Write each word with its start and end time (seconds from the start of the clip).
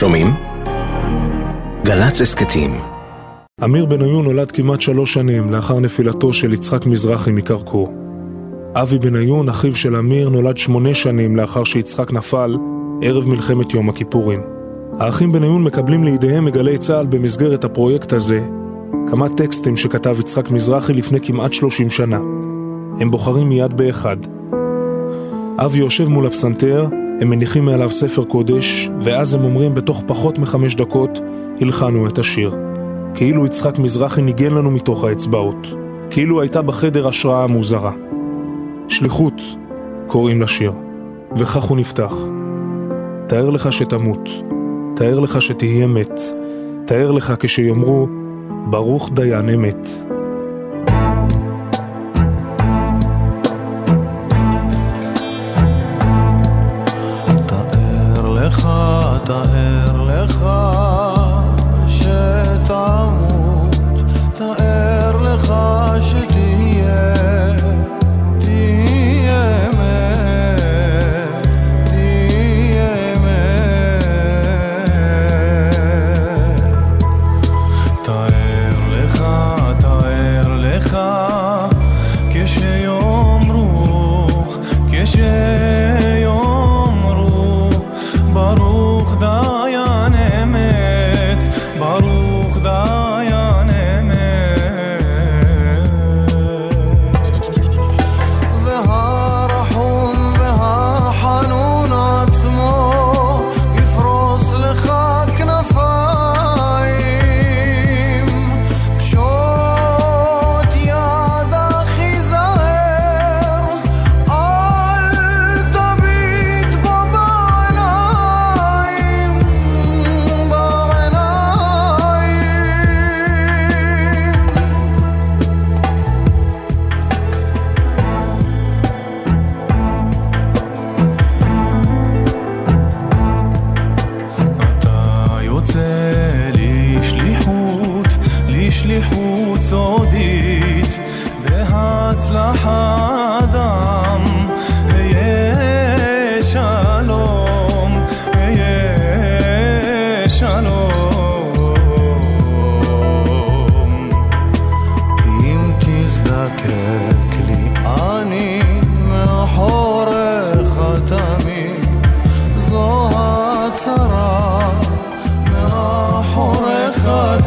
שומעים? 0.00 0.26
גל"צ 1.84 2.20
הסכתים 2.20 2.80
אמיר 3.64 3.86
בניון 3.86 4.24
נולד 4.24 4.52
כמעט 4.52 4.80
שלוש 4.80 5.14
שנים 5.14 5.50
לאחר 5.50 5.80
נפילתו 5.80 6.32
של 6.32 6.52
יצחק 6.52 6.86
מזרחי 6.86 7.32
מקרקור. 7.32 7.94
אבי 8.74 8.98
בניון, 8.98 9.48
אחיו 9.48 9.74
של 9.74 9.96
אמיר, 9.96 10.28
נולד 10.28 10.56
שמונה 10.56 10.94
שנים 10.94 11.36
לאחר 11.36 11.64
שיצחק 11.64 12.12
נפל 12.12 12.56
ערב 13.02 13.28
מלחמת 13.28 13.74
יום 13.74 13.88
הכיפורים. 13.88 14.40
האחים 14.98 15.32
בניון 15.32 15.64
מקבלים 15.64 16.04
לידיהם 16.04 16.44
מגלי 16.44 16.78
צה"ל 16.78 17.06
במסגרת 17.06 17.64
הפרויקט 17.64 18.12
הזה 18.12 18.40
כמה 19.10 19.28
טקסטים 19.28 19.76
שכתב 19.76 20.16
יצחק 20.20 20.50
מזרחי 20.50 20.92
לפני 20.92 21.18
כמעט 21.22 21.52
שלושים 21.52 21.90
שנה. 21.90 22.18
הם 23.00 23.10
בוחרים 23.10 23.48
מיד 23.48 23.74
באחד. 23.74 24.16
אבי 25.58 25.78
יושב 25.78 26.08
מול 26.08 26.26
הפסנתר, 26.26 26.88
הם 27.20 27.30
מניחים 27.30 27.64
מעליו 27.64 27.90
ספר 27.90 28.24
קודש, 28.24 28.90
ואז 29.00 29.34
הם 29.34 29.44
אומרים 29.44 29.74
בתוך 29.74 30.02
פחות 30.06 30.38
מחמש 30.38 30.76
דקות, 30.76 31.20
הלחנו 31.60 32.06
את 32.06 32.18
השיר. 32.18 32.54
כאילו 33.14 33.46
יצחק 33.46 33.78
מזרחי 33.78 34.22
ניגן 34.22 34.54
לנו 34.54 34.70
מתוך 34.70 35.04
האצבעות. 35.04 35.66
כאילו 36.10 36.40
הייתה 36.40 36.62
בחדר 36.62 37.08
השראה 37.08 37.46
מוזרה. 37.46 37.92
שליחות, 38.88 39.42
קוראים 40.06 40.42
לשיר. 40.42 40.72
וכך 41.36 41.62
הוא 41.62 41.76
נפתח. 41.76 42.14
תאר 43.26 43.50
לך 43.50 43.72
שתמות, 43.72 44.28
תאר 44.96 45.18
לך 45.18 45.42
שתהיה 45.42 45.86
מת, 45.86 46.20
תאר 46.84 47.10
לך 47.10 47.34
כשיאמרו, 47.40 48.08
ברוך 48.70 49.10
דיין 49.14 49.48
אמת. 49.48 49.88
תאר 59.30 60.02
לך 60.02 60.46
שתמות, 61.88 63.76
תאר 64.34 65.22
לך 65.22 65.54
שתהיה, 66.00 67.54
תהיה 68.40 69.70
מת, 69.70 71.46
תהיה 71.84 73.14
מת. 73.16 73.30
תאר 78.02 78.78
לך, 78.90 79.24
תאר 79.80 80.56
לך, 80.56 80.98
כשיאמרו, 82.32 84.26
כשיאמרו 84.90 85.59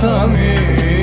תמיד 0.00 1.01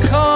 חי 0.00 0.35